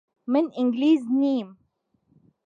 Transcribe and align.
من 0.31 0.45
ئینگلیز 0.57 1.01
نیم. 1.21 1.47